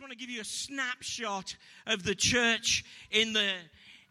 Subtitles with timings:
[0.00, 1.54] want to give you a snapshot
[1.86, 3.52] of the church in the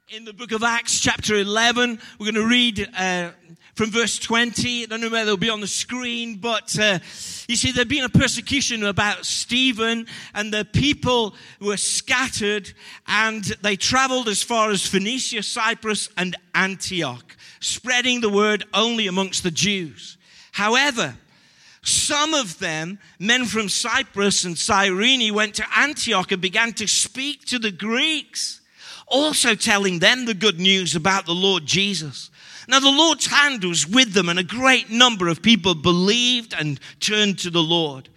[0.09, 1.99] in the book of Acts, chapter 11.
[2.19, 3.31] We're going to read uh,
[3.73, 4.83] from verse 20.
[4.83, 6.99] I don't know whether they'll be on the screen, but uh,
[7.47, 10.05] you see, there'd been a persecution about Stephen,
[10.35, 12.71] and the people were scattered,
[13.07, 19.41] and they traveled as far as Phoenicia, Cyprus, and Antioch, spreading the word only amongst
[19.41, 20.17] the Jews.
[20.51, 21.15] However,
[21.81, 27.45] some of them, men from Cyprus and Cyrene, went to Antioch and began to speak
[27.45, 28.61] to the Greeks,
[29.07, 32.29] also telling them the good news about the Lord Jesus.
[32.67, 36.79] Now, the Lord's hand was with them, and a great number of people believed and
[36.99, 38.09] turned to the Lord.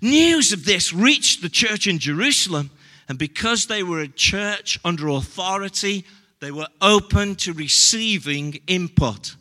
[0.00, 2.70] News of this reached the church in Jerusalem,
[3.08, 6.04] and because they were a church under authority,
[6.40, 9.34] they were open to receiving input.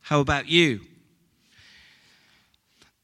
[0.00, 0.80] How about you?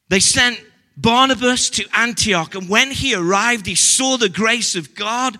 [0.09, 0.59] They sent
[0.97, 5.37] Barnabas to Antioch, and when he arrived, he saw the grace of God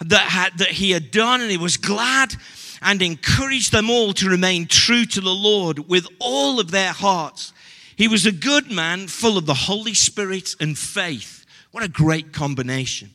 [0.00, 2.34] that, had, that he had done, and he was glad
[2.80, 7.52] and encouraged them all to remain true to the Lord with all of their hearts.
[7.96, 11.44] He was a good man, full of the Holy Spirit and faith.
[11.70, 13.10] What a great combination.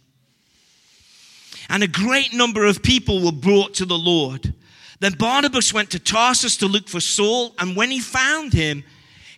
[1.69, 4.53] And a great number of people were brought to the Lord.
[4.99, 8.83] Then Barnabas went to Tarsus to look for Saul, and when he found him,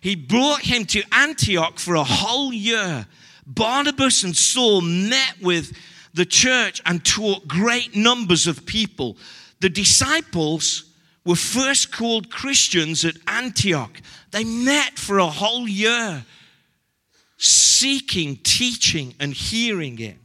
[0.02, 3.06] he brought him to Antioch for a whole year.
[3.46, 5.72] Barnabas and Saul met with
[6.12, 9.16] the church and taught great numbers of people.
[9.60, 10.90] The disciples
[11.24, 14.02] were first called Christians at Antioch.
[14.32, 16.24] They met for a whole year,
[17.36, 20.16] seeking, teaching, and hearing it.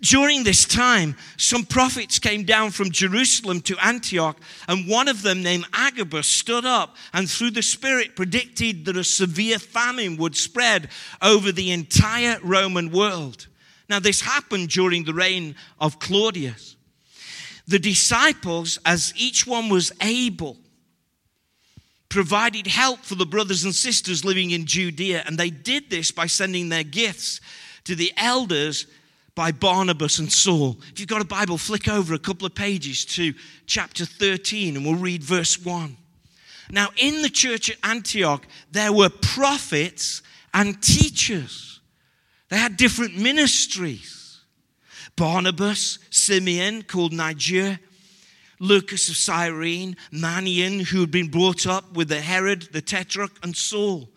[0.00, 5.42] During this time, some prophets came down from Jerusalem to Antioch, and one of them,
[5.42, 10.88] named Agabus, stood up and through the Spirit predicted that a severe famine would spread
[11.20, 13.46] over the entire Roman world.
[13.88, 16.76] Now, this happened during the reign of Claudius.
[17.68, 20.56] The disciples, as each one was able,
[22.08, 26.26] provided help for the brothers and sisters living in Judea, and they did this by
[26.26, 27.40] sending their gifts
[27.84, 28.86] to the elders
[29.34, 30.78] by Barnabas and Saul.
[30.92, 33.32] If you've got a Bible, flick over a couple of pages to
[33.66, 35.96] chapter 13 and we'll read verse 1.
[36.70, 40.22] Now, in the church at Antioch, there were prophets
[40.54, 41.80] and teachers.
[42.48, 44.40] They had different ministries.
[45.16, 47.78] Barnabas, Simeon, called Niger,
[48.58, 53.56] Lucius of Cyrene, Manaen, who had been brought up with the Herod, the Tetrarch, and
[53.56, 54.08] Saul.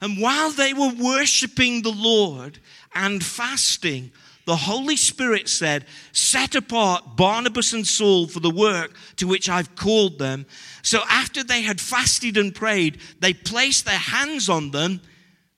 [0.00, 2.58] And while they were worshiping the Lord
[2.94, 4.12] and fasting,
[4.46, 9.74] the Holy Spirit said, Set apart Barnabas and Saul for the work to which I've
[9.74, 10.46] called them.
[10.82, 15.00] So after they had fasted and prayed, they placed their hands on them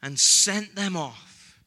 [0.03, 1.61] and sent them off.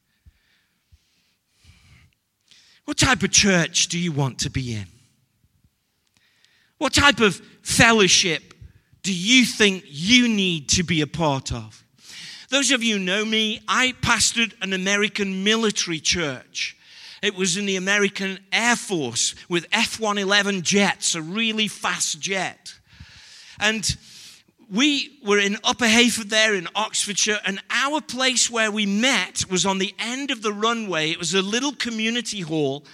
[2.84, 4.86] What type of church do you want to be in?
[6.78, 8.54] What type of fellowship
[9.02, 11.84] do you think you need to be a part of?
[12.48, 16.76] Those of you know me, I pastored an American military church.
[17.22, 22.74] It was in the American Air Force with F 111 jets, a really fast jet.
[23.58, 23.96] And
[24.70, 29.66] we were in Upper Heyford there in Oxfordshire, and our place where we met was
[29.66, 31.10] on the end of the runway.
[31.10, 32.84] It was a little community hall,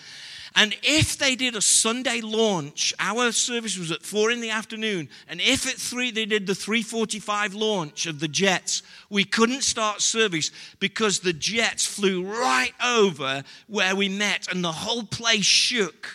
[0.59, 5.11] and if they did a Sunday launch, our service was at four in the afternoon.
[5.28, 10.00] And if at three they did the 345 launch of the jets, we couldn't start
[10.00, 10.50] service
[10.81, 16.09] because the jets flew right over where we met and the whole place shook.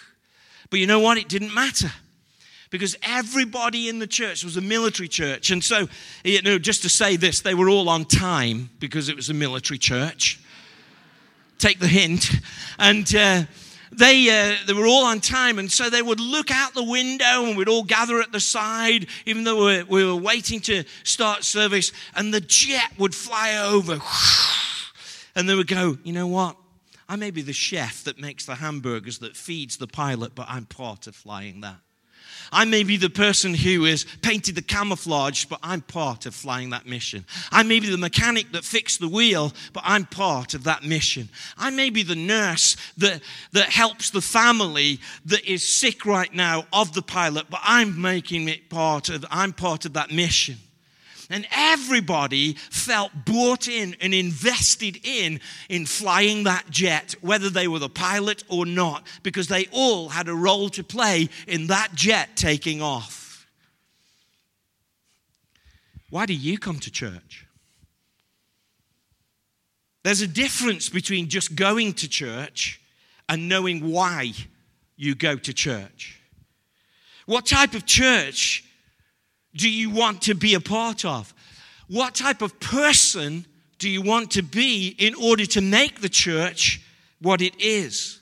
[0.72, 1.20] But you know what?
[1.20, 1.92] It didn't matter
[2.72, 5.52] because everybody in the church was a military church.
[5.52, 5.88] And so,
[6.24, 9.36] you know, just to say this, they were all on time because it was a
[9.36, 10.40] military church.
[11.60, 12.32] Take the hint.
[12.80, 13.44] And, uh,
[13.92, 17.46] they, uh, they were all on time, and so they would look out the window
[17.46, 21.44] and we'd all gather at the side, even though we, we were waiting to start
[21.44, 24.00] service, and the jet would fly over.
[25.34, 26.58] And they would go, You know what?
[27.08, 30.66] I may be the chef that makes the hamburgers that feeds the pilot, but I'm
[30.66, 31.78] part of flying that.
[32.52, 36.72] I may be the person who has painted the camouflage, but I'm part of flying
[36.72, 37.26] that mission.
[37.52, 41.30] I may be the mechanic that fixed the wheel, but I'm part of that mission.
[41.58, 43.22] I may be the nurse that,
[43.54, 48.50] that helps the family that is sick right now of the pilot, but I'm making
[48.50, 50.58] it part of, I'm part of that mission.
[51.32, 55.40] And everybody felt bought in and invested in
[55.70, 60.28] in flying that jet, whether they were the pilot or not, because they all had
[60.28, 63.48] a role to play in that jet taking off.
[66.10, 67.48] Why do you come to church?
[70.04, 72.82] There's a difference between just going to church
[73.30, 74.34] and knowing why
[74.98, 76.20] you go to church?
[77.26, 78.64] What type of church
[79.56, 81.34] do you want to be a part of?
[81.88, 83.46] What type of person
[83.80, 86.82] do you want to be in order to make the church
[87.20, 88.22] what it is?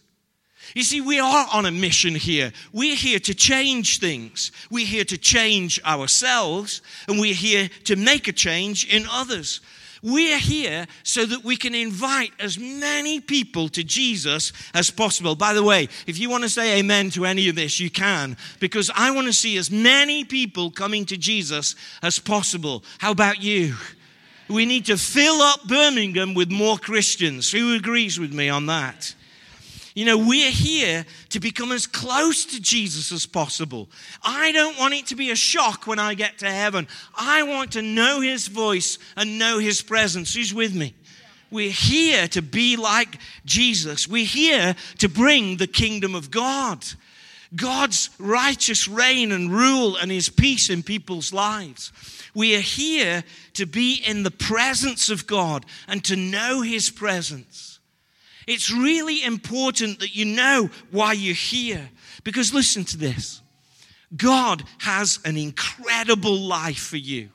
[0.75, 2.51] You see, we are on a mission here.
[2.71, 4.51] We're here to change things.
[4.69, 9.61] We're here to change ourselves, and we're here to make a change in others.
[10.01, 15.35] We're here so that we can invite as many people to Jesus as possible.
[15.35, 18.37] By the way, if you want to say amen to any of this, you can,
[18.59, 22.83] because I want to see as many people coming to Jesus as possible.
[22.99, 23.75] How about you?
[24.47, 27.51] We need to fill up Birmingham with more Christians.
[27.51, 29.13] Who agrees with me on that?
[29.99, 33.89] You know, we're here to become as close to Jesus as possible.
[34.23, 36.87] I don't want it to be a shock when I get to heaven.
[37.17, 40.33] I want to know his voice and know his presence.
[40.33, 40.93] Who's with me?
[41.51, 44.07] We're here to be like Jesus.
[44.07, 46.85] We're here to bring the kingdom of God.
[47.53, 51.91] God's righteous reign and rule and his peace in people's lives.
[52.33, 53.25] We are here
[53.55, 57.78] to be in the presence of God and to know his presence.
[58.49, 61.87] It's really important that you know why you're here.
[62.23, 63.41] Because listen to this
[64.15, 67.29] God has an incredible life for you.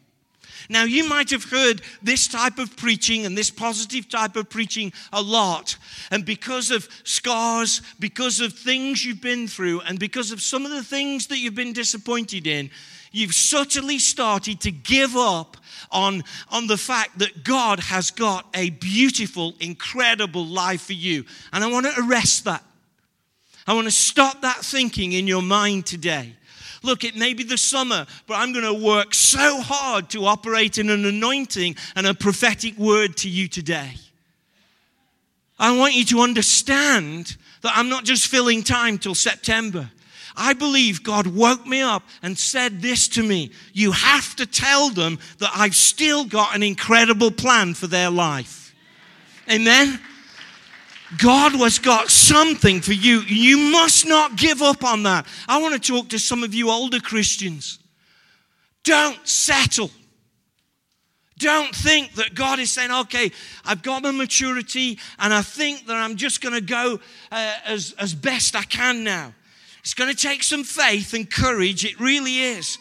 [0.69, 4.93] Now, you might have heard this type of preaching and this positive type of preaching
[5.13, 5.77] a lot.
[6.11, 10.73] And because of scars, because of things you've been through, and because of some of
[10.73, 12.71] the things that you've been disappointed in,
[13.15, 15.57] you've subtly started to give up
[15.91, 21.25] on, on the fact that God has got a beautiful, incredible life for you.
[21.53, 22.65] And I want to arrest that.
[23.67, 26.35] I want to stop that thinking in your mind today.
[26.83, 30.77] Look, it may be the summer, but I'm going to work so hard to operate
[30.77, 33.95] in an anointing and a prophetic word to you today.
[35.59, 39.91] I want you to understand that I'm not just filling time till September.
[40.37, 44.91] I believe God woke me up and said this to me You have to tell
[44.91, 48.75] them that I've still got an incredible plan for their life.
[49.51, 50.01] Amen?
[51.19, 53.21] God has got something for you.
[53.21, 55.27] You must not give up on that.
[55.47, 57.79] I want to talk to some of you older Christians.
[58.83, 59.91] Don't settle.
[61.39, 63.31] Don't think that God is saying, okay,
[63.65, 67.01] I've got my maturity and I think that I'm just going to go
[67.31, 69.35] uh, as, as best I can now.
[69.85, 71.85] It's going to take some faith and courage.
[71.85, 72.79] It really is.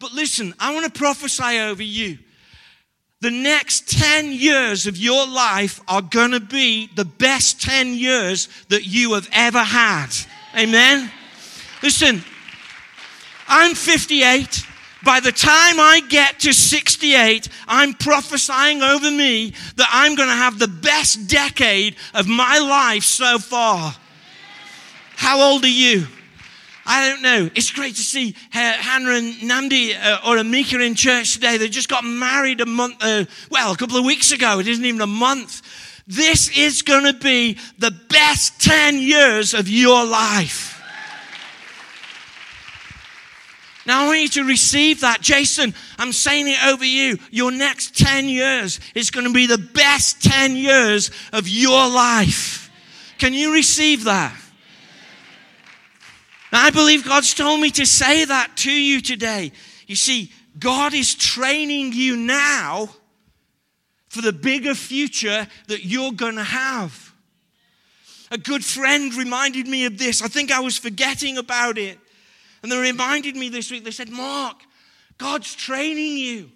[0.00, 2.18] But listen, I want to prophesy over you.
[3.20, 8.48] The next 10 years of your life are going to be the best 10 years
[8.68, 10.08] that you have ever had.
[10.58, 11.08] Amen?
[11.84, 12.20] Listen,
[13.46, 14.66] I'm 58.
[15.04, 20.34] By the time I get to 68, I'm prophesying over me that I'm going to
[20.34, 23.94] have the best decade of my life so far.
[25.14, 26.08] How old are you?
[26.92, 27.48] I don't know.
[27.54, 31.56] It's great to see uh, Hannah and Namdi uh, or Amika in church today.
[31.56, 34.58] They just got married a month, uh, well, a couple of weeks ago.
[34.58, 35.62] It isn't even a month.
[36.08, 40.82] This is going to be the best 10 years of your life.
[43.86, 45.20] Now, I want you to receive that.
[45.20, 47.18] Jason, I'm saying it over you.
[47.30, 52.68] Your next 10 years is going to be the best 10 years of your life.
[53.18, 54.36] Can you receive that?
[56.52, 59.52] And I believe God's told me to say that to you today.
[59.86, 62.90] You see, God is training you now
[64.08, 67.14] for the bigger future that you're going to have.
[68.32, 70.22] A good friend reminded me of this.
[70.22, 71.98] I think I was forgetting about it.
[72.62, 73.84] And they reminded me this week.
[73.84, 74.56] They said, Mark,
[75.18, 76.50] God's training you.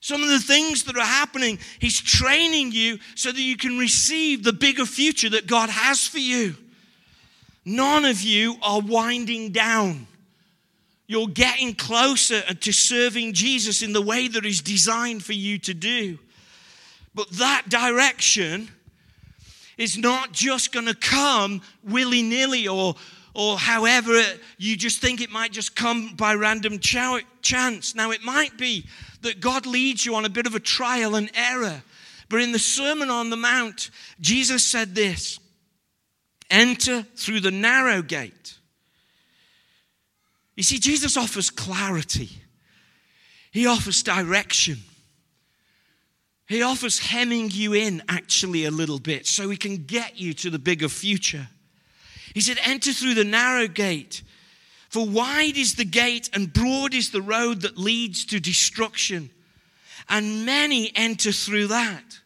[0.00, 4.44] Some of the things that are happening, He's training you so that you can receive
[4.44, 6.56] the bigger future that God has for you.
[7.64, 10.06] None of you are winding down.
[11.06, 15.74] You're getting closer to serving Jesus in the way that is designed for you to
[15.74, 16.18] do.
[17.14, 18.68] But that direction
[19.76, 22.94] is not just going to come willy nilly or,
[23.34, 24.22] or however
[24.56, 27.94] you just think it might just come by random chance.
[27.94, 28.86] Now, it might be
[29.22, 31.82] that God leads you on a bit of a trial and error.
[32.28, 33.90] But in the Sermon on the Mount,
[34.20, 35.38] Jesus said this
[36.50, 38.58] Enter through the narrow gate.
[40.56, 42.30] You see, Jesus offers clarity,
[43.50, 44.78] He offers direction.
[46.46, 50.50] He offers hemming you in actually a little bit so He can get you to
[50.50, 51.48] the bigger future.
[52.34, 54.22] He said, Enter through the narrow gate.
[54.90, 59.30] For wide is the gate and broad is the road that leads to destruction,
[60.08, 62.20] and many enter through that.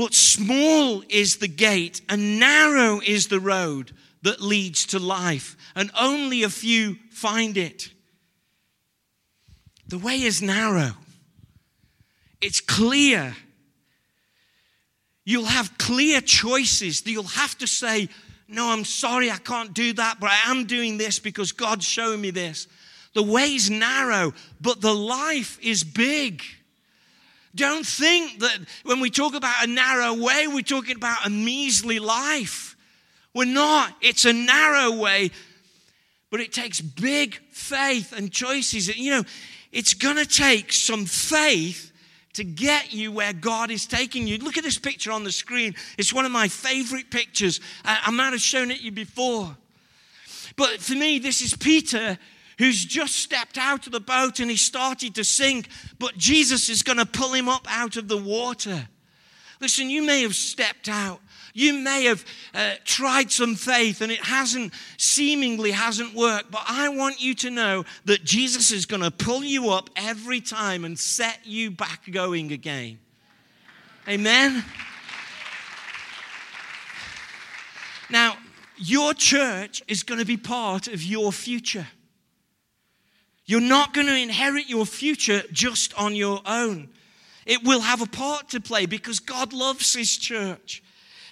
[0.00, 3.92] But small is the gate, and narrow is the road
[4.22, 7.90] that leads to life, and only a few find it.
[9.88, 10.92] The way is narrow,
[12.40, 13.36] it's clear.
[15.26, 17.06] You'll have clear choices.
[17.06, 18.08] You'll have to say,
[18.48, 22.22] No, I'm sorry, I can't do that, but I am doing this because God's showing
[22.22, 22.68] me this.
[23.12, 26.42] The way's narrow, but the life is big.
[27.54, 31.98] Don't think that when we talk about a narrow way, we're talking about a measly
[31.98, 32.76] life.
[33.34, 33.94] We're not.
[34.00, 35.30] It's a narrow way,
[36.30, 38.96] but it takes big faith and choices.
[38.96, 39.24] You know,
[39.72, 41.90] it's going to take some faith
[42.34, 44.38] to get you where God is taking you.
[44.38, 45.74] Look at this picture on the screen.
[45.98, 47.60] It's one of my favorite pictures.
[47.84, 49.56] I, might have shown it you before.
[50.56, 52.18] But for me, this is Peter
[52.60, 55.66] who's just stepped out of the boat and he started to sink,
[55.98, 58.86] but Jesus is going to pull him up out of the water.
[59.62, 61.20] Listen, you may have stepped out.
[61.54, 62.22] You may have
[62.54, 67.50] uh, tried some faith and it hasn't, seemingly hasn't worked, but I want you to
[67.50, 72.10] know that Jesus is going to pull you up every time and set you back
[72.12, 72.98] going again.
[74.06, 74.62] Amen?
[78.10, 78.36] Now,
[78.76, 81.86] your church is going to be part of your future.
[83.50, 86.88] You're not going to inherit your future just on your own.
[87.44, 90.84] It will have a part to play because God loves His church.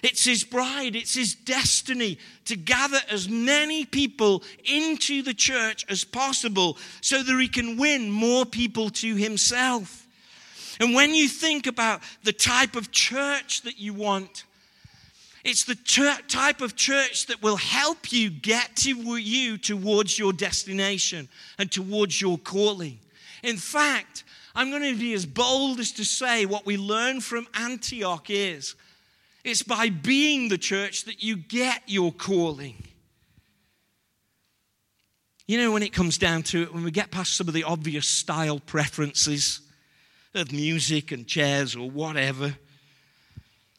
[0.03, 6.03] It's His bride, it's His destiny to gather as many people into the church as
[6.03, 10.05] possible so that He can win more people to Himself.
[10.81, 14.43] And when you think about the type of church that you want,
[15.43, 15.75] it's the
[16.27, 22.19] type of church that will help you get to you towards your destination and towards
[22.19, 22.99] your calling.
[23.43, 24.23] In fact,
[24.55, 28.75] I'm going to be as bold as to say what we learn from Antioch is
[29.43, 32.75] it's by being the church that you get your calling.
[35.47, 37.63] You know, when it comes down to it, when we get past some of the
[37.63, 39.61] obvious style preferences
[40.35, 42.55] of music and chairs or whatever,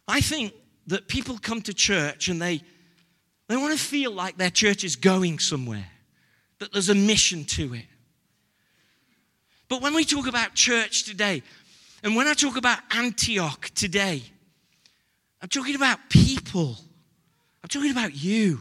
[0.08, 0.52] I think
[0.90, 2.62] that people come to church and they,
[3.48, 5.86] they want to feel like their church is going somewhere,
[6.58, 7.86] that there's a mission to it.
[9.68, 11.42] But when we talk about church today,
[12.02, 14.22] and when I talk about Antioch today,
[15.40, 16.76] I'm talking about people.
[17.62, 18.60] I'm talking about you.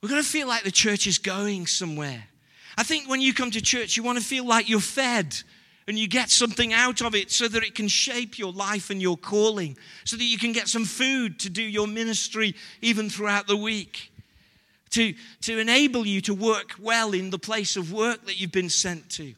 [0.00, 2.24] We're going to feel like the church is going somewhere.
[2.78, 5.36] I think when you come to church, you want to feel like you're fed
[5.90, 9.02] and you get something out of it so that it can shape your life and
[9.02, 13.48] your calling, so that you can get some food to do your ministry even throughout
[13.48, 14.12] the week,
[14.90, 18.70] to, to enable you to work well in the place of work that you've been
[18.70, 19.34] sent to.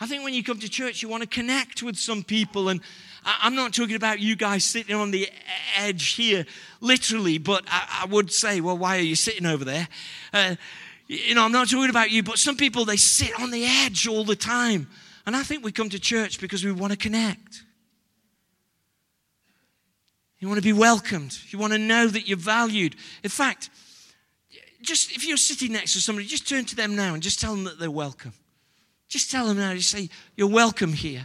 [0.00, 2.68] I think when you come to church, you want to connect with some people.
[2.68, 2.80] And
[3.24, 5.28] I'm not talking about you guys sitting on the
[5.76, 6.44] edge here,
[6.80, 9.86] literally, but I, would say, well, why are you sitting over there?
[10.32, 10.56] Uh,
[11.06, 14.08] you know, I'm not talking about you, but some people, they sit on the edge
[14.08, 14.88] all the time.
[15.26, 17.64] And I think we come to church because we want to connect.
[20.38, 21.38] You want to be welcomed.
[21.50, 22.96] You want to know that you're valued.
[23.22, 23.70] In fact,
[24.82, 27.54] just if you're sitting next to somebody, just turn to them now and just tell
[27.54, 28.32] them that they're welcome.
[29.08, 31.24] Just tell them now, just say, You're welcome here.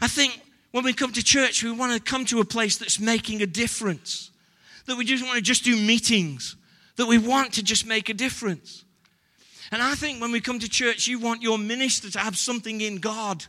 [0.00, 3.00] I think when we come to church, we want to come to a place that's
[3.00, 4.30] making a difference.
[4.86, 6.56] That we just want to just do meetings,
[6.96, 8.83] that we want to just make a difference.
[9.72, 12.80] And I think when we come to church, you want your minister to have something
[12.80, 13.44] in God.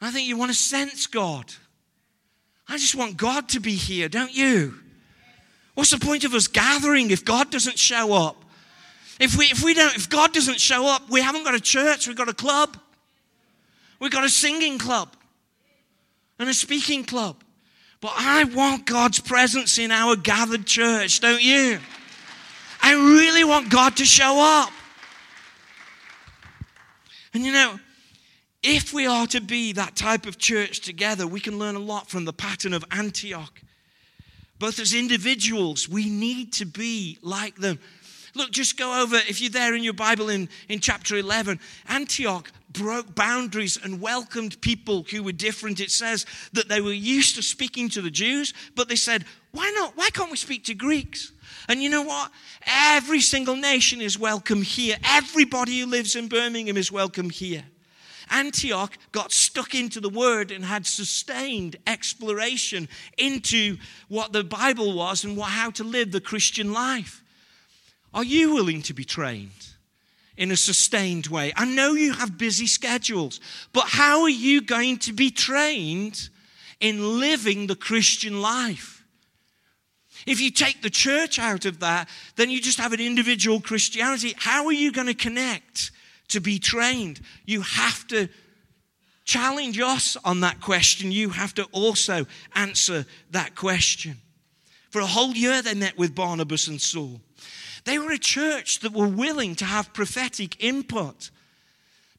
[0.00, 1.52] I think you want to sense God.
[2.68, 4.74] I just want God to be here, don't you?
[5.74, 8.44] What's the point of us gathering if God doesn't show up?
[9.20, 12.06] If we, if we don't, if God doesn't show up, we haven't got a church,
[12.06, 12.76] we've got a club.
[14.00, 15.14] We've got a singing club
[16.38, 17.36] and a speaking club.
[18.00, 21.78] But I want God's presence in our gathered church, don't you?
[22.82, 24.70] I really want God to show up.
[27.32, 27.78] And you know,
[28.62, 32.08] if we are to be that type of church together, we can learn a lot
[32.08, 33.62] from the pattern of Antioch.
[34.58, 37.80] Both as individuals, we need to be like them.
[38.34, 42.50] Look, just go over, if you're there in your Bible in, in chapter 11, Antioch
[42.70, 45.80] broke boundaries and welcomed people who were different.
[45.80, 49.70] It says that they were used to speaking to the Jews, but they said, why
[49.76, 49.96] not?
[49.96, 51.32] Why can't we speak to Greeks?
[51.68, 52.30] And you know what?
[52.66, 54.96] Every single nation is welcome here.
[55.04, 57.64] Everybody who lives in Birmingham is welcome here.
[58.30, 63.76] Antioch got stuck into the word and had sustained exploration into
[64.08, 67.22] what the Bible was and what, how to live the Christian life.
[68.14, 69.50] Are you willing to be trained?
[70.34, 71.52] in a sustained way.
[71.56, 73.38] I know you have busy schedules,
[73.74, 76.30] but how are you going to be trained
[76.80, 79.01] in living the Christian life?
[80.26, 84.34] If you take the church out of that, then you just have an individual Christianity.
[84.36, 85.90] How are you going to connect
[86.28, 87.20] to be trained?
[87.44, 88.28] You have to
[89.24, 91.12] challenge us on that question.
[91.12, 94.16] You have to also answer that question.
[94.90, 97.20] For a whole year, they met with Barnabas and Saul.
[97.84, 101.30] They were a church that were willing to have prophetic input.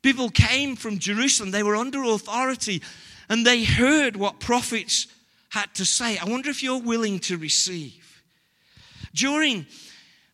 [0.02, 2.82] People came from Jerusalem, they were under authority,
[3.30, 5.08] and they heard what prophets
[5.54, 6.18] had to say.
[6.18, 8.24] I wonder if you're willing to receive.
[9.14, 9.68] During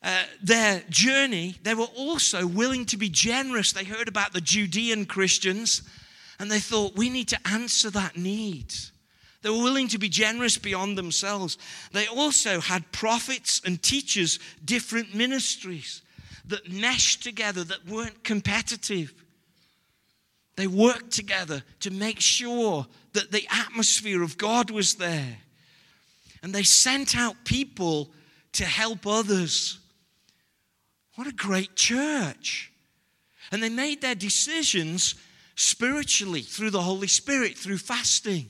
[0.01, 3.73] uh, their journey, they were also willing to be generous.
[3.73, 5.81] They heard about the Judean Christians
[6.39, 8.73] and they thought, we need to answer that need.
[9.41, 11.57] They were willing to be generous beyond themselves.
[11.91, 16.01] They also had prophets and teachers, different ministries
[16.45, 19.13] that meshed together, that weren't competitive.
[20.59, 25.37] They worked together to make sure that the atmosphere of God was there.
[26.43, 28.11] And they sent out people
[28.51, 29.79] to help others.
[31.15, 32.73] What a great church.
[33.53, 35.15] And they made their decisions
[35.55, 38.49] spiritually through the Holy Spirit, through fasting.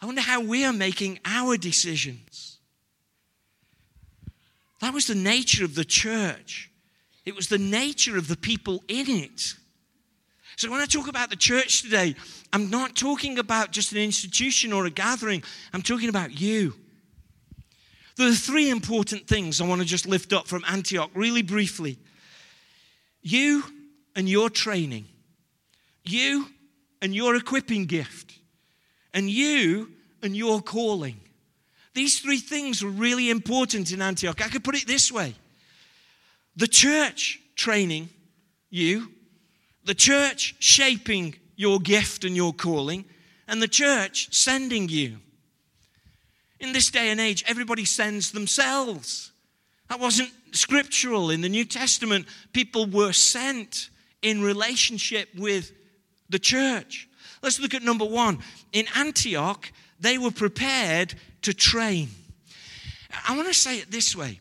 [0.00, 2.56] I wonder how we are making our decisions.
[4.80, 6.70] That was the nature of the church,
[7.26, 9.56] it was the nature of the people in it.
[10.60, 12.14] So, when I talk about the church today,
[12.52, 16.74] I'm not talking about just an institution or a gathering, I'm talking about you.
[18.18, 21.96] There are three important things I want to just lift up from Antioch really briefly.
[23.22, 23.64] You
[24.14, 25.06] and your training,
[26.04, 26.48] you
[27.00, 28.38] and your equipping gift,
[29.14, 29.90] and you
[30.22, 31.22] and your calling.
[31.94, 34.44] These three things are really important in Antioch.
[34.44, 35.34] I could put it this way
[36.54, 38.10] the church training
[38.68, 39.10] you,
[39.84, 43.04] the church shaping your gift and your calling,
[43.46, 45.18] and the church sending you.
[46.58, 49.32] In this day and age, everybody sends themselves.
[49.88, 51.30] That wasn't scriptural.
[51.30, 53.90] In the New Testament, people were sent
[54.22, 55.72] in relationship with
[56.28, 57.08] the church.
[57.42, 58.38] Let's look at number one.
[58.72, 62.08] In Antioch, they were prepared to train.
[63.26, 64.40] I want to say it this way,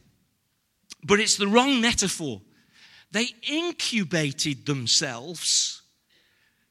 [1.03, 2.41] but it's the wrong metaphor.
[3.11, 5.79] They incubated themselves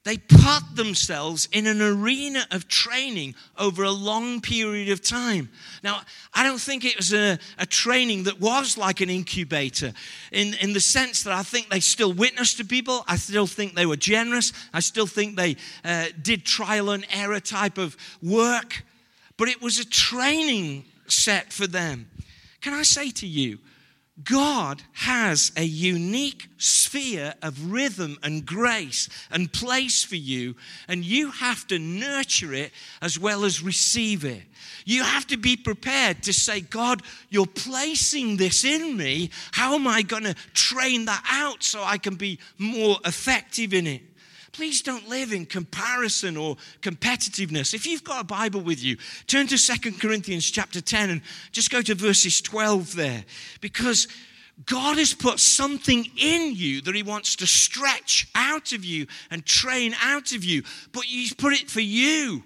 [0.09, 5.51] they put themselves in an arena of training over a long period of time.
[5.83, 6.01] Now,
[6.33, 9.93] I don't think it was a, a, training that was like an incubator
[10.33, 13.05] in, in the sense that I think they still witnessed to people.
[13.07, 14.55] I still think they were generous.
[14.73, 18.85] I still think they uh, did trial and error type of work.
[19.37, 22.09] But it was a training set for them.
[22.63, 23.59] Can I say to you,
[24.25, 30.57] God has a unique sphere of rhythm and grace and place for you,
[30.89, 34.43] and you have to nurture it as well as receive it.
[34.85, 39.31] You have to be prepared to say, God, you're placing this in me.
[39.53, 43.87] How am I going to train that out so I can be more effective in
[43.87, 44.03] it?
[44.53, 47.75] Please don't live in comparison or competitiveness.
[47.75, 51.71] If you've got a Bible with you, turn to Second Corinthians chapter 10 and just
[51.71, 53.25] go to verses 12 there.
[53.61, 54.09] Because
[54.67, 59.45] God has put something in you that He wants to stretch out of you and
[59.45, 62.43] train out of you, but He's put it for you.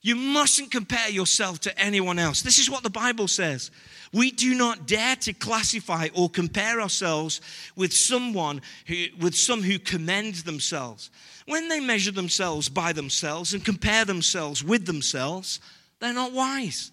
[0.00, 2.42] You mustn't compare yourself to anyone else.
[2.42, 3.70] This is what the Bible says.
[4.12, 7.40] We do not dare to classify or compare ourselves
[7.76, 11.10] with someone who, with some who commend themselves.
[11.46, 15.60] When they measure themselves by themselves and compare themselves with themselves,
[15.98, 16.92] they're not wise.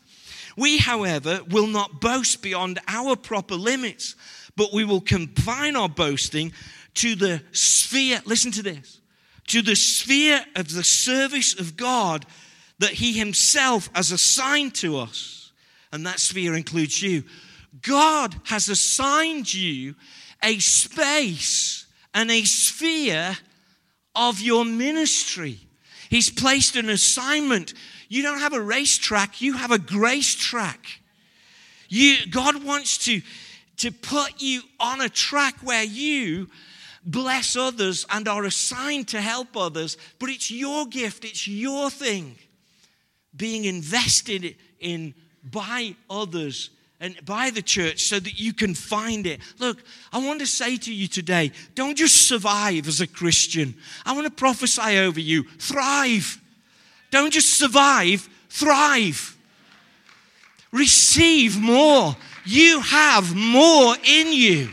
[0.58, 4.16] We, however, will not boast beyond our proper limits,
[4.56, 6.54] but we will confine our boasting
[6.96, 9.00] to the sphere, listen to this,
[9.48, 12.26] to the sphere of the service of God
[12.80, 15.52] that He Himself has assigned to us.
[15.92, 17.24] And that sphere includes you.
[17.82, 19.96] God has assigned you
[20.44, 23.38] a space and a sphere
[24.16, 25.60] of your ministry.
[26.10, 27.74] He's placed an assignment.
[28.08, 31.00] You don't have a racetrack, you have a grace track.
[31.88, 33.22] You, God wants to,
[33.78, 36.50] to put you on a track where you
[37.06, 42.36] bless others and are assigned to help others, but it's your gift, it's your thing
[43.38, 45.14] being invested in
[45.52, 46.70] by others
[47.00, 49.40] and by the church so that you can find it.
[49.60, 53.76] Look, I want to say to you today don't just survive as a Christian.
[54.06, 56.42] I want to prophesy over you thrive.
[57.12, 59.38] Don't just survive, thrive.
[60.72, 62.16] Receive more.
[62.46, 64.70] You have more in you.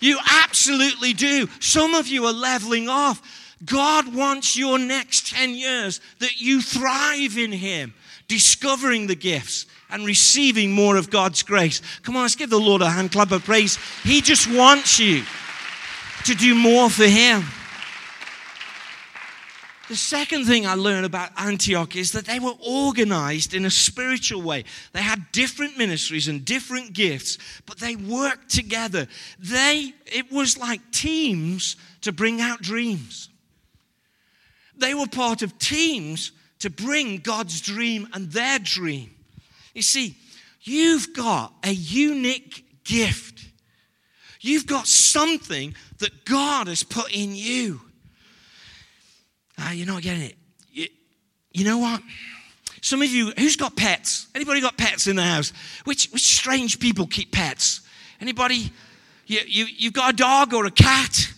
[0.00, 1.48] You absolutely do.
[1.60, 3.22] Some of you are leveling off.
[3.64, 7.94] God wants your next 10 years that you thrive in Him,
[8.28, 11.80] discovering the gifts and receiving more of God's grace.
[12.02, 13.78] Come on, let's give the Lord a hand clap of praise.
[14.04, 15.24] He just wants you
[16.24, 17.42] to do more for Him.
[19.88, 24.42] The second thing I learned about Antioch is that they were organized in a spiritual
[24.42, 24.64] way.
[24.92, 29.08] They had different ministries and different gifts, but they worked together.
[29.38, 33.27] They it was like teams to bring out dreams.
[34.78, 39.10] They were part of teams to bring God's dream and their dream.
[39.74, 40.16] You see,
[40.62, 43.46] you've got a unique gift.
[44.40, 47.80] You've got something that God has put in you.
[49.58, 50.36] Ah, you're not getting it.
[50.72, 50.86] You,
[51.52, 52.00] you know what?
[52.80, 54.28] Some of you, who's got pets?
[54.34, 55.52] Anybody got pets in the house?
[55.84, 57.80] Which, which strange people keep pets?
[58.20, 58.72] Anybody?
[59.26, 61.32] You, you, you've got a dog or a cat?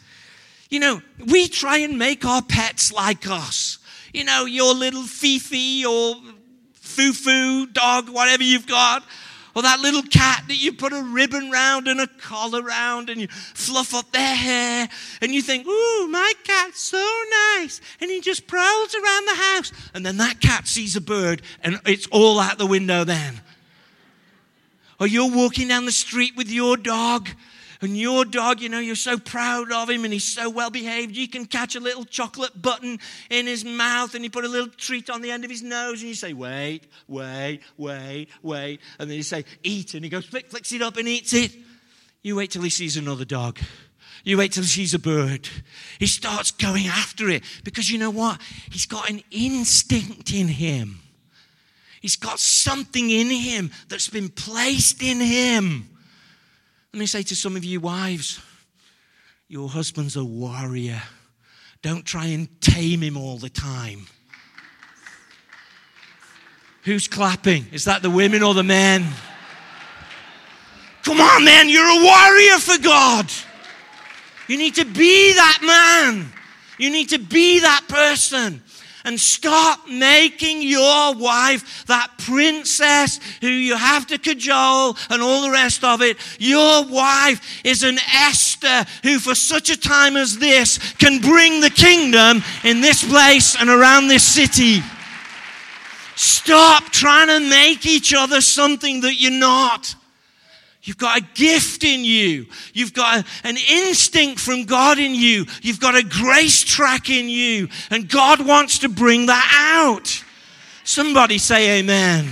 [0.71, 3.79] You know, we try and make our pets like us.
[4.15, 6.15] You know, your little Fifi or
[6.81, 9.05] Fufu dog, whatever you've got.
[9.55, 13.21] Or that little cat that you put a ribbon round and a collar round and
[13.21, 14.89] you fluff up their hair
[15.21, 17.23] and you think, ooh, my cat's so
[17.57, 17.81] nice.
[18.01, 19.73] And he just prowls around the house.
[19.93, 23.41] And then that cat sees a bird and it's all out the window then.
[25.01, 27.29] Or you're walking down the street with your dog
[27.83, 31.17] and your dog, you know, you're so proud of him and he's so well behaved.
[31.17, 32.99] You can catch a little chocolate button
[33.31, 36.01] in his mouth and you put a little treat on the end of his nose
[36.01, 38.81] and you say, wait, wait, wait, wait.
[38.99, 39.95] And then you say, eat.
[39.95, 41.53] And he goes, flick, flicks it up and eats it.
[42.23, 43.59] You wait till he sees another dog.
[44.25, 45.49] You wait till he sees a bird.
[45.99, 48.41] He starts going after it because you know what?
[48.71, 51.01] He's got an instinct in him.
[52.03, 55.89] He's got something in him that's been placed in him.
[56.93, 58.41] Let me say to some of you wives,
[59.49, 61.01] your husband's a warrior.
[61.83, 64.07] Don't try and tame him all the time.
[66.83, 67.67] Who's clapping?
[67.73, 69.07] Is that the women or the men?
[71.05, 73.31] Come on, man, you're a warrior for God.
[74.49, 76.33] You need to be that man.
[76.79, 78.63] You need to be that person
[79.05, 85.51] and stop making your wife that princess who you have to cajole and all the
[85.51, 86.17] rest of it.
[86.39, 91.71] Your wife is an Esther who, for such a time as this, can bring the
[91.71, 94.83] kingdom in this place and around this city.
[96.17, 99.95] Stop trying to make each other something that you're not.
[100.83, 102.47] You've got a gift in you.
[102.73, 105.45] You've got an instinct from God in you.
[105.61, 107.69] You've got a grace track in you.
[107.91, 110.25] And God wants to bring that out.
[110.85, 112.29] Somebody say amen.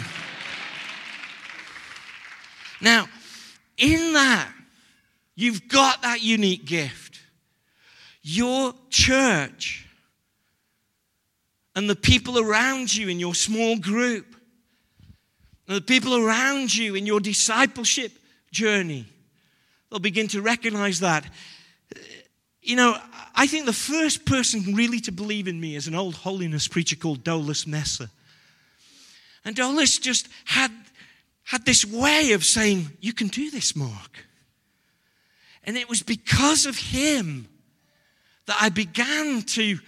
[2.80, 3.06] Now,
[3.76, 4.50] in that,
[5.34, 7.20] you've got that unique gift.
[8.22, 9.86] Your church
[11.76, 14.34] and the people around you in your small group,
[15.68, 18.17] and the people around you in your discipleship
[18.58, 19.06] journey.
[19.88, 21.24] They'll begin to recognize that.
[22.60, 22.98] You know,
[23.34, 26.96] I think the first person really to believe in me is an old holiness preacher
[26.96, 28.10] called Dolus Messer.
[29.44, 30.72] And Dolus just had,
[31.44, 34.26] had this way of saying, You can do this, Mark.
[35.64, 37.46] And it was because of him
[38.46, 39.78] that I began to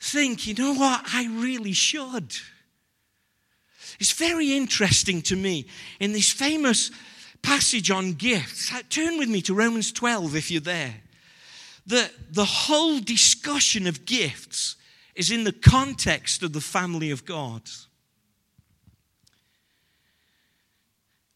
[0.00, 2.34] think, you know what, I really should.
[4.00, 5.66] It's very interesting to me
[6.00, 6.90] in this famous
[7.44, 8.72] passage on gifts.
[8.88, 10.94] Turn with me to Romans 12 if you're there.
[11.86, 14.76] The, the whole discussion of gifts
[15.14, 17.62] is in the context of the family of God.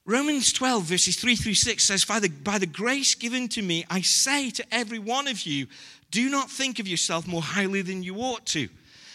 [0.07, 3.85] Romans 12, verses 3 through 6 says, by the, by the grace given to me,
[3.91, 5.67] I say to every one of you,
[6.11, 8.71] do not think of yourself more highly than you ought to,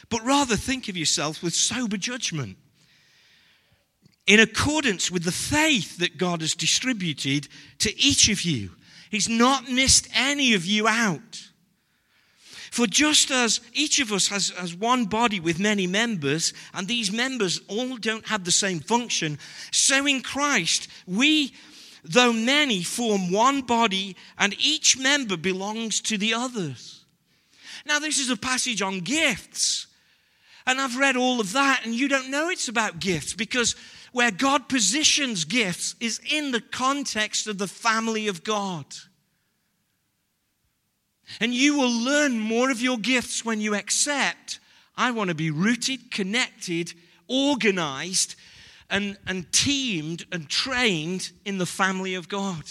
[0.10, 2.58] but rather think of yourself with sober judgment
[4.26, 7.48] in accordance with the faith that God has distributed
[7.80, 8.72] to each of you.
[9.10, 11.50] He's not missed any of you out.
[12.72, 17.12] For just as each of us has, has one body with many members, and these
[17.12, 19.38] members all don't have the same function,
[19.72, 21.54] so in Christ, we,
[22.04, 27.06] though many, form one body, and each member belongs to the others.
[27.86, 29.86] Now, this is a passage on gifts.
[30.66, 33.76] And I've read all of that, and you don't know it's about gifts because
[34.14, 38.86] where God positions gifts is in the context of the family of God.
[41.42, 44.60] And you will learn more of your gifts when you accept
[44.96, 46.94] I want to be rooted, connected,
[47.28, 48.36] organized,
[48.90, 52.64] and, and teamed and trained in the family of God.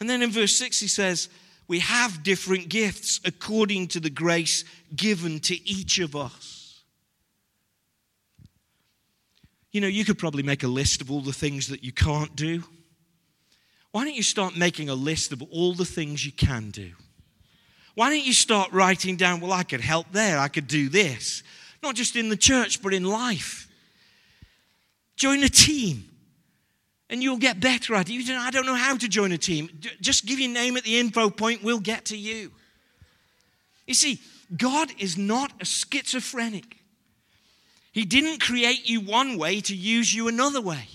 [0.00, 1.28] And then in verse 6, he says,
[1.68, 6.53] we have different gifts according to the grace given to each of us.
[9.74, 12.36] You know, you could probably make a list of all the things that you can't
[12.36, 12.62] do.
[13.90, 16.92] Why don't you start making a list of all the things you can do?
[17.96, 21.42] Why don't you start writing down, well, I could help there, I could do this,
[21.82, 23.66] not just in the church, but in life?
[25.16, 26.08] Join a team
[27.10, 28.30] and you'll get better at it.
[28.30, 29.68] I don't know how to join a team.
[30.00, 32.52] Just give your name at the info point, we'll get to you.
[33.88, 34.20] You see,
[34.56, 36.76] God is not a schizophrenic.
[37.94, 40.88] He didn't create you one way to use you another way.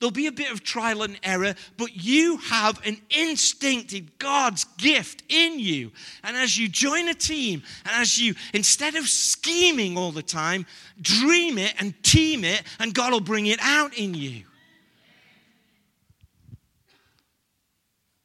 [0.00, 5.22] There'll be a bit of trial and error, but you have an instinctive God's gift
[5.28, 5.92] in you.
[6.24, 10.66] And as you join a team, and as you, instead of scheming all the time,
[11.00, 14.42] dream it and team it, and God will bring it out in you.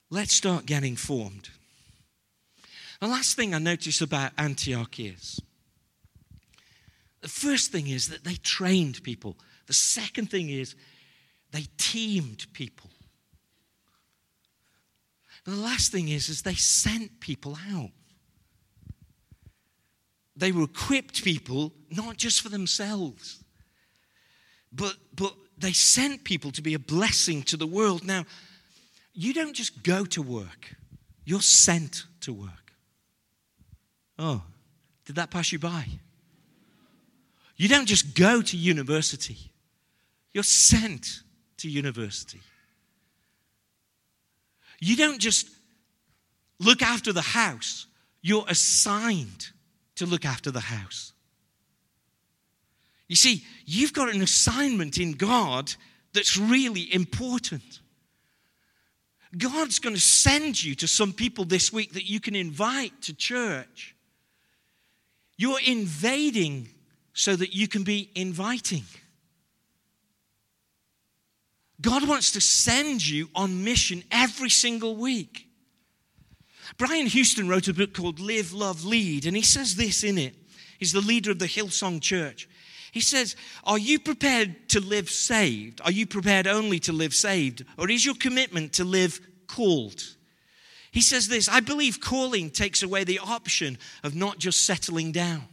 [0.10, 1.50] Let's start getting formed.
[3.00, 5.40] The last thing I notice about Antioch is
[7.22, 9.38] the first thing is that they trained people.
[9.68, 10.76] The second thing is
[11.52, 12.90] they teamed people.
[15.46, 17.92] The last thing is, is they sent people out.
[20.36, 23.44] They were equipped people not just for themselves,
[24.72, 28.06] but, but they sent people to be a blessing to the world.
[28.06, 28.26] Now,
[29.14, 30.76] you don't just go to work,
[31.26, 32.74] you're sent to work.
[34.18, 34.44] Oh,
[35.06, 35.86] did that pass you by?
[37.60, 39.38] You don't just go to university,
[40.32, 41.24] you're sent
[41.58, 42.40] to university.
[44.80, 45.50] You don't just
[46.58, 47.86] look after the house,
[48.22, 49.50] you're assigned
[49.96, 51.12] to look after the house.
[53.10, 55.74] You see, you've got an assignment in God
[56.14, 57.82] that's really important.
[59.38, 63.14] God's going to send you to some people this week that you can invite to
[63.14, 63.96] church.
[65.36, 66.70] You're invading
[67.20, 68.86] so that you can be inviting.
[71.82, 75.50] God wants to send you on mission every single week.
[76.78, 80.34] Brian Houston wrote a book called Live, Love, Lead, and he says this in it.
[80.78, 82.48] He's the leader of the Hillsong Church.
[82.94, 85.82] He says, Are you prepared to live saved?
[85.84, 87.66] Are you prepared only to live saved?
[87.78, 90.02] Or is your commitment to live called?
[90.92, 95.50] He says this I believe calling takes away the option of not just settling down.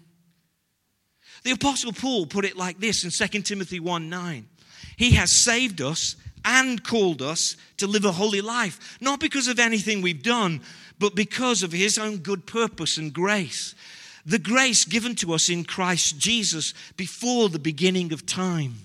[1.47, 4.49] The Apostle Paul put it like this in 2 Timothy 1 9.
[4.97, 9.61] He has saved us and called us to live a holy life, not because of
[9.61, 10.61] anything we've done,
[10.99, 13.77] but because of His own good purpose and grace.
[14.25, 18.79] The grace given to us in Christ Jesus before the beginning of time.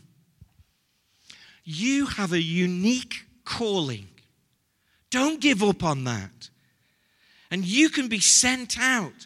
[1.63, 4.07] You have a unique calling.
[5.09, 6.51] Don't give up on that.
[7.49, 9.25] And you can be sent out.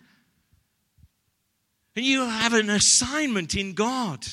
[1.95, 4.25] And you have an assignment in God.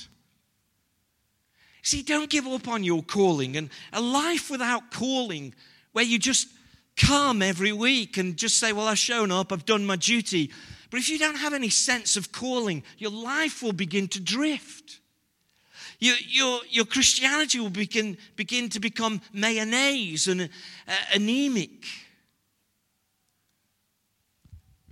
[1.83, 3.57] See, don't give up on your calling.
[3.57, 5.55] And a life without calling,
[5.93, 6.49] where you just
[6.97, 10.51] come every week and just say, Well, I've shown up, I've done my duty.
[10.91, 15.01] But if you don't have any sense of calling, your life will begin to drift.
[15.99, 21.87] Your, your, your Christianity will begin, begin to become mayonnaise and uh, anemic.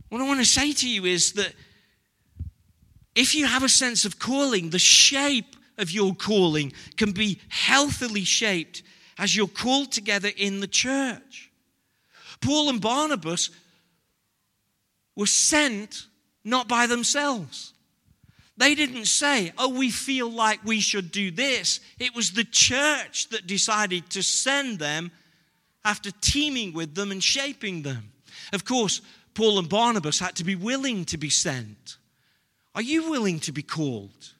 [0.09, 1.53] What I want to say to you is that
[3.15, 8.25] if you have a sense of calling, the shape of your calling can be healthily
[8.25, 8.83] shaped
[9.19, 11.51] as you're called together in the church.
[12.41, 13.51] Paul and Barnabas
[15.17, 16.07] were sent
[16.45, 17.75] not by themselves.
[18.57, 21.81] They didn't say, Oh, we feel like we should do this.
[21.99, 25.11] It was the church that decided to send them
[25.85, 28.13] after teaming with them and shaping them.
[28.53, 29.01] Of course,
[29.35, 31.97] Paul and Barnabas had to be willing to be sent.
[32.75, 34.35] Are you willing to be called?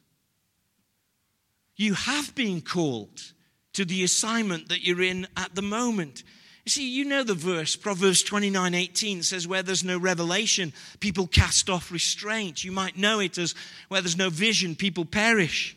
[1.77, 3.33] You have been called
[3.73, 6.23] to the assignment that you're in at the moment.
[6.65, 11.27] You see, you know the verse, Proverbs 29 18 says, Where there's no revelation, people
[11.27, 12.63] cast off restraint.
[12.63, 13.55] You might know it as
[13.89, 15.77] where there's no vision, people perish.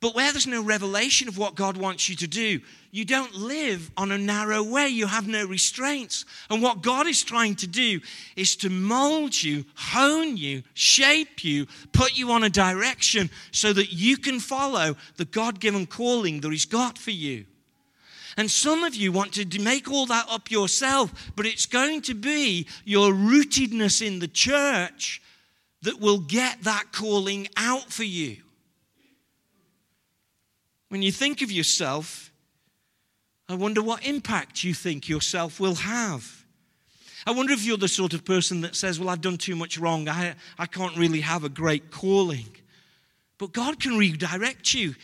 [0.00, 2.60] But where there's no revelation of what God wants you to do,
[2.92, 4.88] you don't live on a narrow way.
[4.88, 6.24] You have no restraints.
[6.50, 8.00] And what God is trying to do
[8.36, 13.92] is to mold you, hone you, shape you, put you on a direction so that
[13.92, 17.44] you can follow the God given calling that He's got for you.
[18.36, 22.14] And some of you want to make all that up yourself, but it's going to
[22.14, 25.20] be your rootedness in the church
[25.82, 28.36] that will get that calling out for you.
[30.88, 32.32] When you think of yourself,
[33.48, 36.44] I wonder what impact you think yourself will have.
[37.26, 39.78] I wonder if you're the sort of person that says, Well, I've done too much
[39.78, 40.08] wrong.
[40.08, 42.46] I, I can't really have a great calling.
[43.38, 44.94] But God can redirect you,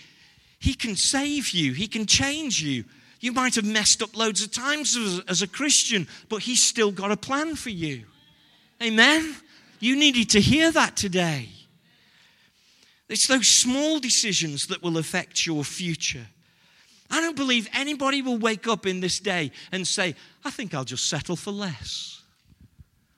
[0.59, 2.85] He can save you, He can change you.
[3.21, 6.93] You might have messed up loads of times as, as a Christian, but He's still
[6.93, 8.05] got a plan for you.
[8.83, 9.37] Amen?
[9.81, 11.49] You needed to hear that today.
[13.09, 16.27] It's those small decisions that will affect your future.
[17.11, 20.15] I don't believe anybody will wake up in this day and say,
[20.45, 22.23] I think I'll just settle for less.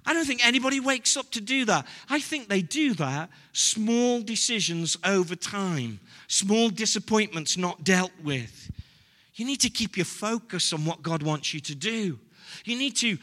[0.05, 1.87] I don't think anybody wakes up to do that.
[2.09, 8.71] I think they do that small decisions over time, small disappointments not dealt with.
[9.35, 12.19] You need to keep your focus on what God wants you to do.
[12.65, 13.19] You need to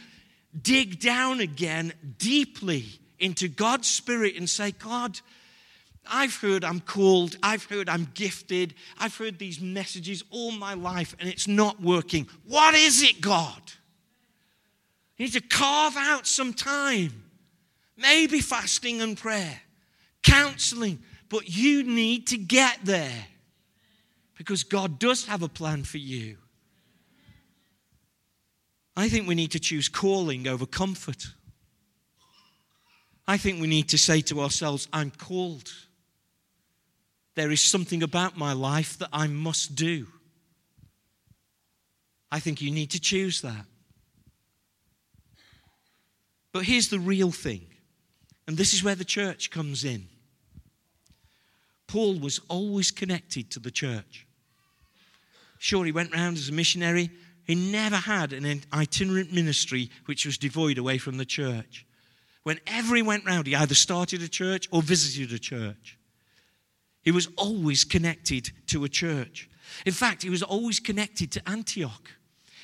[0.62, 2.86] dig down again deeply
[3.17, 5.19] into God's Spirit and say, God,
[6.12, 11.16] I've heard I'm called, I've heard I'm gifted, I've heard these messages all my life
[11.20, 12.28] and it's not working.
[12.46, 13.62] What is it, God?
[15.18, 17.24] You need to carve out some time,
[17.96, 19.62] maybe fasting and prayer,
[20.24, 23.28] counseling, but you need to get there
[24.38, 26.38] because God does have a plan for you.
[28.96, 31.28] I think we need to choose calling over comfort.
[33.28, 35.72] I think we need to say to ourselves, I'm called.
[37.36, 40.08] There is something about my life that I must do.
[42.32, 43.65] I think you need to choose that.
[46.52, 47.65] But here's the real thing,
[48.48, 50.08] and this is where the church comes in.
[51.88, 54.28] Paul was always connected to the church.
[55.58, 57.10] Sure, he went round as a missionary.
[57.46, 61.86] He never had an itinerant ministry which was devoid away from the church.
[62.43, 65.98] Whenever he went round, he either started a church or visited a church.
[67.04, 69.50] He was always connected to a church.
[69.86, 72.10] In fact, he was always connected to Antioch.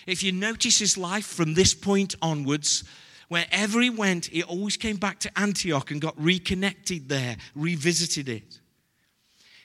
[0.08, 2.84] If you notice his life from this point onwards,
[3.28, 8.60] wherever he went, he always came back to Antioch and got reconnected there, revisited it.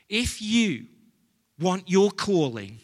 [0.08, 0.86] If you
[1.58, 2.80] want your calling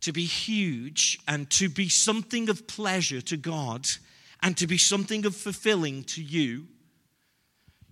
[0.00, 3.88] to be huge and to be something of pleasure to God
[4.40, 6.68] and to be something of fulfilling to you,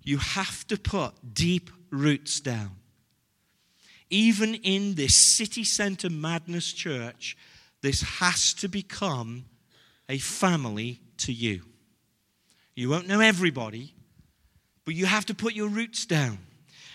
[0.04, 2.76] you have to put deep roots down
[4.10, 7.36] even in this city center madness church,
[7.82, 9.44] this has to become
[10.08, 11.62] a family to you.
[12.74, 13.94] You won't know everybody,
[14.84, 16.38] but you have to put your roots down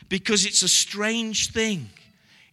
[0.10, 1.90] because it's a strange thing.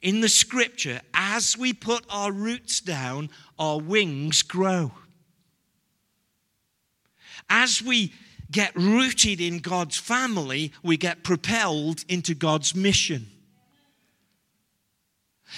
[0.01, 4.93] In the scripture, as we put our roots down, our wings grow.
[7.51, 8.13] As we
[8.51, 13.27] get rooted in God's family, we get propelled into God's mission.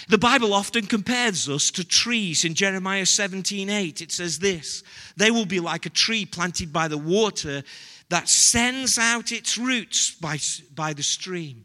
[0.09, 2.44] The Bible often compares us to trees.
[2.44, 4.83] In Jeremiah 17 8, it says this
[5.16, 7.62] They will be like a tree planted by the water
[8.09, 10.38] that sends out its roots by,
[10.74, 11.64] by the stream.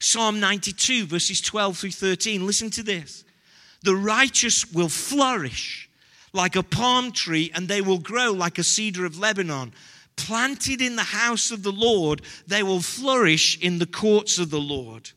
[0.00, 2.46] Psalm 92, verses 12 through 13.
[2.46, 3.24] Listen to this.
[3.82, 5.88] The righteous will flourish
[6.32, 9.72] like a palm tree, and they will grow like a cedar of Lebanon.
[10.16, 14.60] Planted in the house of the Lord, they will flourish in the courts of the
[14.60, 15.10] Lord.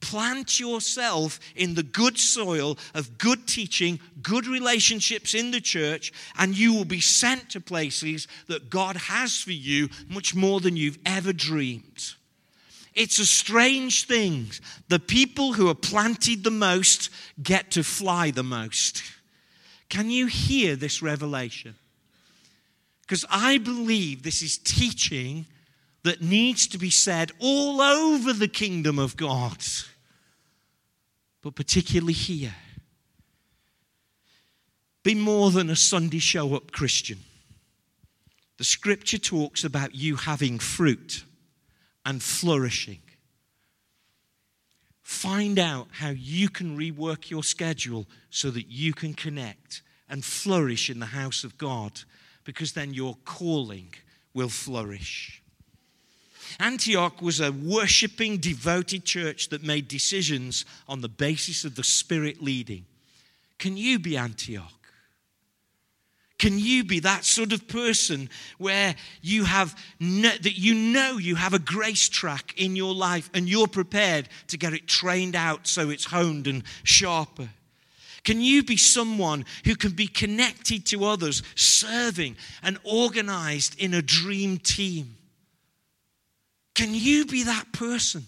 [0.00, 6.56] Plant yourself in the good soil of good teaching, good relationships in the church, and
[6.56, 10.98] you will be sent to places that God has for you much more than you've
[11.04, 12.14] ever dreamed.
[12.94, 14.46] It's a strange thing.
[14.88, 17.10] The people who are planted the most
[17.42, 19.02] get to fly the most.
[19.88, 21.74] Can you hear this revelation?
[23.02, 25.46] Because I believe this is teaching
[26.06, 29.58] that needs to be said all over the kingdom of God,
[31.42, 32.54] but particularly here.
[35.02, 37.18] Be more than a Sunday show up Christian.
[38.58, 41.24] The scripture talks about you having fruit
[42.04, 43.00] and flourishing.
[45.02, 50.88] Find out how you can rework your schedule so that you can connect and flourish
[50.88, 52.02] in the house of God,
[52.44, 53.92] because then your calling
[54.34, 55.42] will flourish.
[56.60, 62.42] Antioch was a worshiping, devoted church that made decisions on the basis of the Spirit
[62.42, 62.84] leading.
[63.58, 64.72] Can you be Antioch?
[66.38, 68.28] Can you be that sort of person
[68.58, 73.48] where you have that you know you have a grace track in your life and
[73.48, 77.48] you're prepared to get it trained out so it's honed and sharper?
[78.22, 84.02] Can you be someone who can be connected to others, serving and organized in a
[84.02, 85.16] dream team?
[86.76, 88.26] Can you be that person?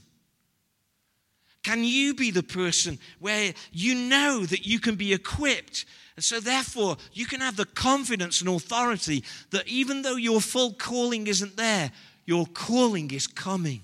[1.63, 5.85] Can you be the person where you know that you can be equipped?
[6.17, 10.73] And so, therefore, you can have the confidence and authority that even though your full
[10.73, 11.93] calling isn't there,
[12.25, 13.83] your calling is coming.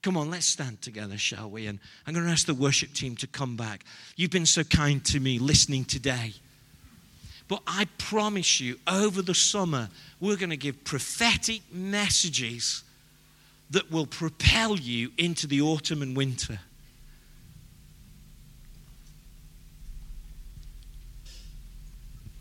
[0.00, 1.66] Come on, let's stand together, shall we?
[1.66, 3.84] And I'm going to ask the worship team to come back.
[4.16, 6.32] You've been so kind to me listening today.
[7.46, 12.84] But I promise you, over the summer, we're going to give prophetic messages
[13.70, 16.58] that will propel you into the autumn and winter.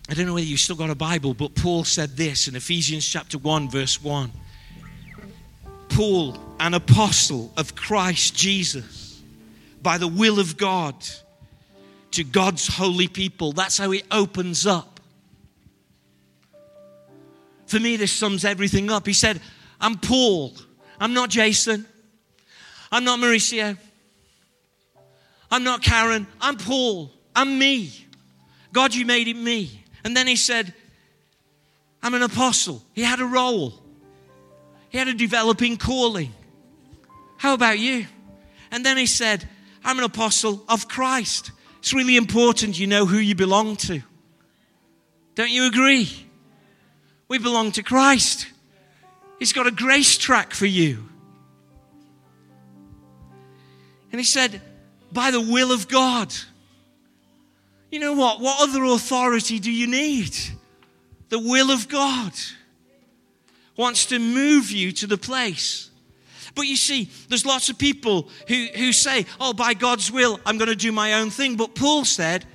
[0.07, 3.07] I don't know whether you've still got a Bible, but Paul said this in Ephesians
[3.07, 4.31] chapter 1, verse 1.
[5.89, 9.21] Paul, an apostle of Christ Jesus,
[9.81, 10.95] by the will of God,
[12.11, 13.51] to God's holy people.
[13.51, 14.99] That's how he opens up.
[17.65, 19.07] For me, this sums everything up.
[19.07, 19.41] He said,
[19.81, 20.53] I'm Paul.
[20.99, 21.85] I'm not Jason.
[22.91, 23.77] I'm not Mauricio.
[25.51, 26.27] I'm not Karen.
[26.41, 27.11] I'm Paul.
[27.35, 27.91] I'm me.
[28.71, 29.83] God, you made it me.
[30.03, 30.73] And then he said,
[32.03, 32.83] I'm an apostle.
[32.93, 33.73] He had a role,
[34.89, 36.33] he had a developing calling.
[37.37, 38.05] How about you?
[38.71, 39.47] And then he said,
[39.83, 41.51] I'm an apostle of Christ.
[41.79, 44.01] It's really important you know who you belong to.
[45.35, 46.09] Don't you agree?
[47.27, 48.47] We belong to Christ.
[49.39, 51.09] He's got a grace track for you.
[54.11, 54.61] And he said,
[55.11, 56.33] by the will of God.
[57.91, 58.39] You know what?
[58.39, 60.35] What other authority do you need?
[61.29, 62.33] The will of God
[63.77, 65.89] wants to move you to the place.
[66.53, 70.57] But you see, there's lots of people who, who say, oh, by God's will, I'm
[70.57, 71.57] going to do my own thing.
[71.57, 72.45] But Paul said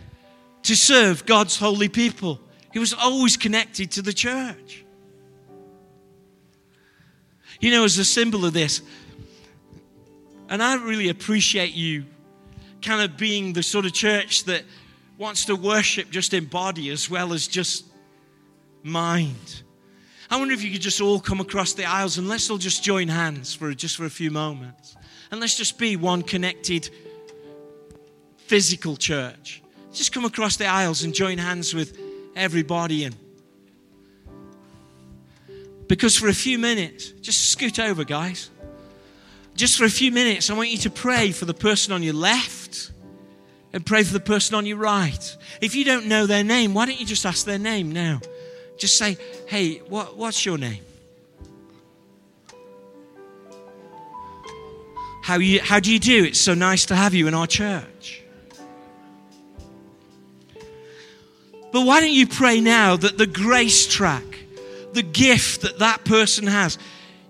[0.62, 2.40] to serve God's holy people.
[2.72, 4.84] He was always connected to the church.
[7.60, 8.80] You know, as a symbol of this,
[10.48, 12.04] and I really appreciate you
[12.82, 14.64] kind of being the sort of church that
[15.18, 17.84] wants to worship just in body as well as just
[18.82, 19.62] mind.
[20.30, 22.82] I wonder if you could just all come across the aisles and let's all just
[22.82, 24.96] join hands for just for a few moments.
[25.30, 26.88] And let's just be one connected
[28.38, 29.62] physical church.
[29.92, 31.98] Just come across the aisles and join hands with
[32.34, 33.14] everybody and
[35.90, 38.48] because for a few minutes, just scoot over, guys.
[39.56, 42.14] Just for a few minutes, I want you to pray for the person on your
[42.14, 42.92] left
[43.72, 45.36] and pray for the person on your right.
[45.60, 48.20] If you don't know their name, why don't you just ask their name now?
[48.78, 49.18] Just say,
[49.48, 50.84] hey, what, what's your name?
[55.24, 56.22] How, you, how do you do?
[56.22, 58.22] It's so nice to have you in our church.
[61.72, 64.29] But why don't you pray now that the grace track
[64.94, 66.78] the gift that that person has,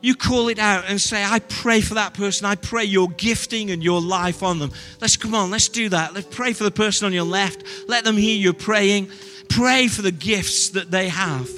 [0.01, 2.47] you call it out and say, I pray for that person.
[2.47, 4.73] I pray your gifting and your life on them.
[5.01, 6.15] Let's come on, let's do that.
[6.15, 7.63] Let's pray for the person on your left.
[7.87, 9.11] Let them hear you praying.
[9.49, 11.49] Pray for the gifts that they have.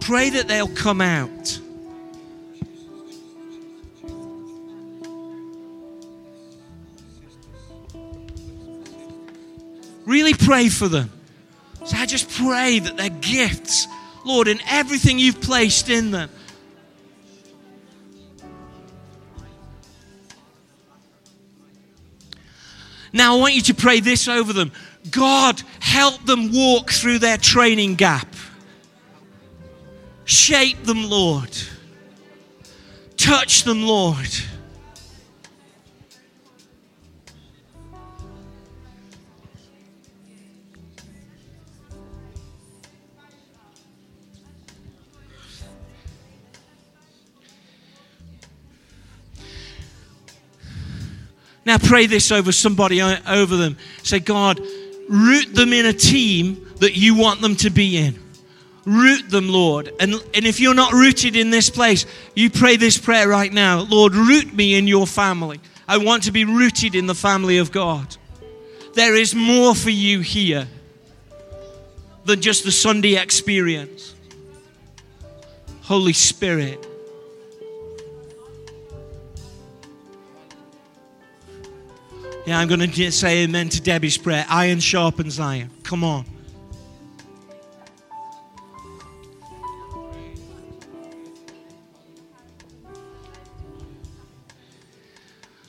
[0.00, 1.58] Pray that they'll come out.
[10.06, 11.10] Really pray for them.
[11.84, 13.86] So I just pray that their gifts
[14.28, 16.30] Lord, in everything you've placed in them.
[23.10, 24.70] Now, I want you to pray this over them
[25.10, 28.28] God, help them walk through their training gap.
[30.26, 31.56] Shape them, Lord.
[33.16, 34.28] Touch them, Lord.
[51.68, 53.76] Now pray this over somebody uh, over them.
[54.02, 54.58] Say, God,
[55.06, 58.18] root them in a team that you want them to be in.
[58.86, 59.92] Root them, Lord.
[60.00, 63.80] And, and if you're not rooted in this place, you pray this prayer right now
[63.80, 65.60] Lord, root me in your family.
[65.86, 68.16] I want to be rooted in the family of God.
[68.94, 70.66] There is more for you here
[72.24, 74.14] than just the Sunday experience.
[75.82, 76.86] Holy Spirit,
[82.48, 84.46] Yeah, I'm going to say amen to Debbie's prayer.
[84.48, 85.70] Iron sharpens iron.
[85.82, 86.24] Come on.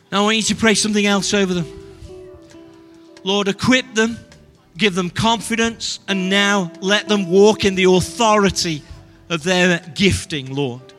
[0.09, 1.65] Now I want you to pray something else over them.
[3.25, 4.17] Lord, equip them,
[4.77, 8.84] give them confidence, and now let them walk in the authority
[9.27, 10.93] of their gifting, Lord.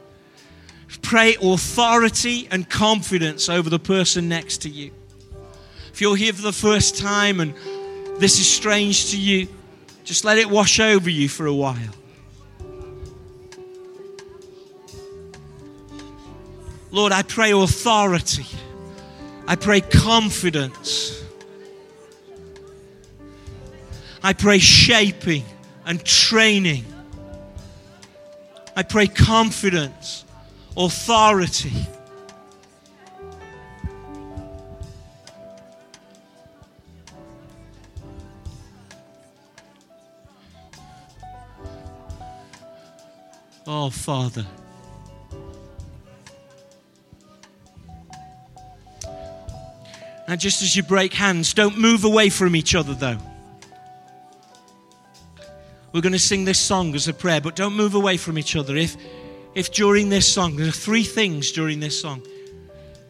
[1.00, 4.90] Pray authority and confidence over the person next to you.
[5.92, 7.54] If you're here for the first time and
[8.18, 9.48] this is strange to you,
[10.04, 11.76] just let it wash over you for a while.
[16.90, 18.46] Lord, I pray authority.
[19.46, 21.22] I pray confidence.
[24.22, 25.44] I pray shaping
[25.86, 26.84] and training.
[28.76, 30.24] I pray confidence,
[30.76, 31.72] authority.
[43.72, 44.44] Oh, Father.
[50.26, 53.18] Now, just as you break hands, don't move away from each other, though.
[55.92, 58.56] We're going to sing this song as a prayer, but don't move away from each
[58.56, 58.74] other.
[58.74, 58.96] If,
[59.54, 62.26] if during this song, there are three things during this song.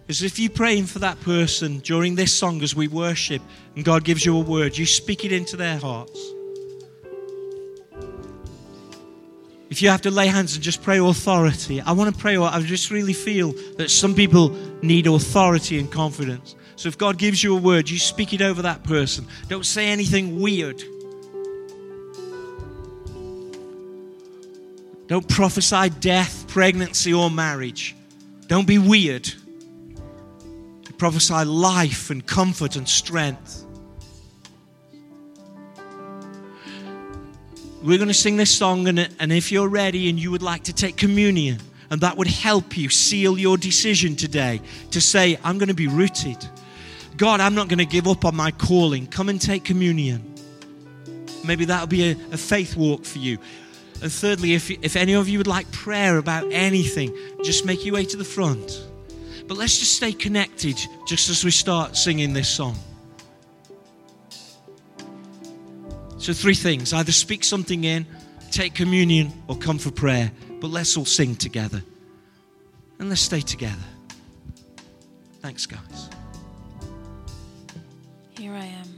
[0.08, 3.40] Is if you're praying for that person during this song as we worship
[3.76, 6.20] and God gives you a word, you speak it into their hearts.
[9.70, 12.36] If you have to lay hands and just pray authority, I want to pray.
[12.36, 14.50] I just really feel that some people
[14.82, 16.56] need authority and confidence.
[16.74, 19.26] So if God gives you a word, you speak it over that person.
[19.48, 20.82] Don't say anything weird.
[25.06, 27.94] Don't prophesy death, pregnancy, or marriage.
[28.48, 29.32] Don't be weird.
[30.98, 33.59] Prophesy life and comfort and strength.
[37.82, 40.64] We're going to sing this song, and, and if you're ready and you would like
[40.64, 41.60] to take communion,
[41.90, 44.60] and that would help you seal your decision today
[44.90, 46.36] to say, I'm going to be rooted.
[47.16, 49.06] God, I'm not going to give up on my calling.
[49.06, 50.34] Come and take communion.
[51.42, 53.38] Maybe that'll be a, a faith walk for you.
[54.02, 57.94] And thirdly, if, if any of you would like prayer about anything, just make your
[57.94, 58.86] way to the front.
[59.48, 62.76] But let's just stay connected just as we start singing this song.
[66.20, 68.04] So, three things either speak something in,
[68.50, 70.30] take communion, or come for prayer.
[70.60, 71.82] But let's all sing together.
[72.98, 73.76] And let's stay together.
[75.40, 76.10] Thanks, guys.
[78.36, 78.88] Here I am.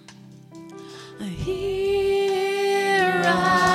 [1.20, 2.32] Here
[3.24, 3.71] I am.